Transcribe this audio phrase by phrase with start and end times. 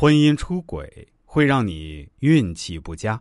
[0.00, 3.20] 婚姻出轨会让你运气不佳。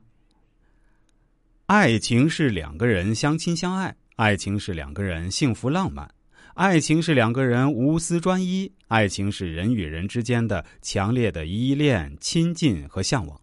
[1.66, 6.10] 爱情是两个人相亲相爱，爱情是两个人幸福浪漫，
[6.54, 13.38] 爱情是两个人无私专一，爱情是人与人之间的强烈的依恋、亲近和向往。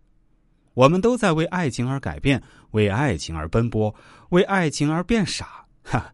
[0.73, 3.95] 我们都在为爱情而改变，为爱情而奔波，
[4.31, 6.11] 为爱情而变傻，哈，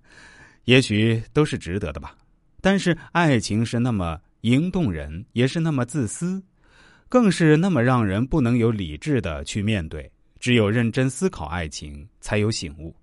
[0.65, 2.17] 也许都是值得的吧。
[2.61, 6.43] 但是爱情是那么萦动人，也是那么自私，
[7.13, 10.11] 更是那么让人不能有理智的去面对。
[10.41, 12.97] 只有认真思考爱情，才有醒悟。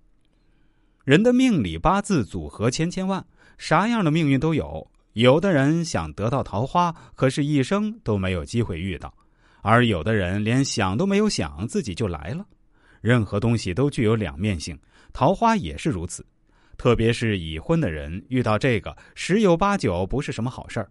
[1.05, 3.23] 人的命里八字组合千千万，
[3.59, 4.89] 啥样的命运都有。
[5.13, 9.09] 有的人想得到桃花，可是一生都没有机会遇到；
[9.61, 12.43] 而有的人连想都没有想，自己就来了。
[13.01, 14.76] 任何东西都具有两面性，
[15.13, 16.26] 桃花也是如此。
[16.77, 20.89] 特别是已婚的人遇到这个，十有八九不是什么好事儿，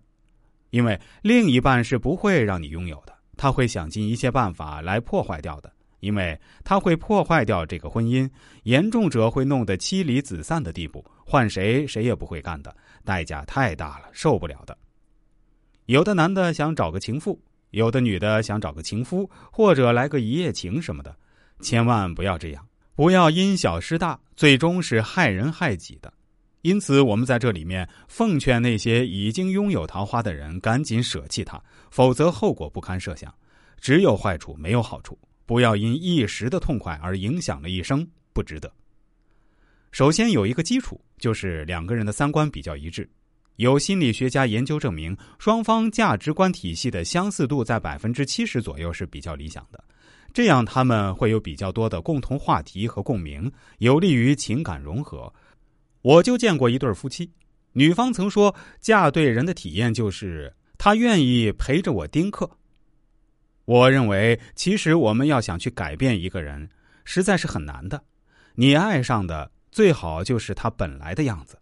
[0.71, 5.73] 因为另一半是不会让你拥有的，他会想尽一切办法来破坏掉的。
[6.01, 8.31] 因为他会破坏掉这个婚姻，
[8.63, 12.73] 严重者会弄得妻离子散的地步，换谁谁也不会干的，
[13.05, 14.79] 代价太大了，受不了的。
[15.87, 17.37] 有的男的想找个情妇，
[17.71, 21.13] 有的女的想找个情夫，或者来个一夜情什么的，
[21.63, 26.13] 千万不要这样，不要因小失大，最终是害人害己的。
[26.69, 31.59] 因此，我们在这里面奉劝那些已经拥有桃花的人，赶紧舍弃它，
[31.91, 33.35] 否则后果不堪设想，
[33.81, 35.19] 只有坏处没有好处。
[35.47, 38.71] 不要因一时的痛快而影响了一生，不值得。
[39.93, 43.09] 首先有一个基础，就是两个人的三观比较一致。
[43.57, 49.83] 有心理学家研究证明，双方价值观体系的相似度在百分之七十左右是比较理想的，
[50.35, 55.33] 这样他们会有比较多的共同话题和共鸣，有利于情感融合。
[56.03, 57.33] 我就见过一对夫妻，
[57.73, 62.49] 女方曾说，嫁对人的体验就是她愿意陪着我丁克。
[63.65, 66.71] 我认为，其实我们要想去改变一个人，
[67.05, 68.03] 实在是很难的。
[68.55, 71.59] 你爱上的最好就是他本来的样子。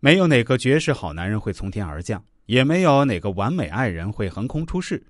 [0.00, 5.04] 没有哪个绝世好男人会从天而降，也没有哪个完美爱人会横空出世。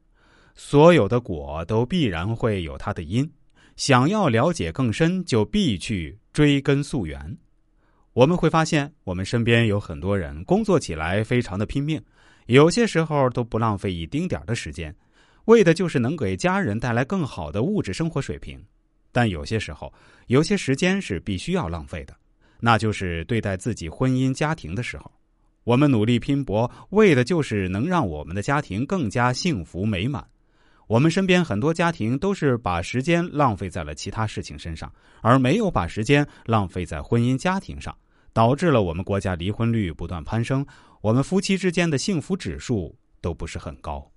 [0.55, 3.29] 所有的果都必然会有它的因。
[3.77, 7.37] 想要了解更深，就必去追根溯源。
[8.15, 12.01] 我们会发现，我们身边有很多人工作起来非常的拼命，
[12.47, 14.95] 有些时候都不浪费一丁点的时间。
[15.47, 18.65] 为的就是能给家人带来更好的物质生活水平，
[19.11, 19.93] 但有些时候，
[20.29, 22.15] 有些时间是必须要浪费的，
[22.61, 25.11] 那就是对待自己婚姻家庭的时候。
[25.65, 30.25] 我们努力拼搏，为的就是能让我们的家庭更加幸福美满。
[30.87, 37.97] 我们身边很多家庭都是把时间浪费在了其他事情身上，而没有把时间浪费在婚姻家庭上，
[38.35, 40.67] 导致了我们国家离婚率不断攀升，
[41.01, 44.11] 我们夫妻之间的幸福指数都不是很高。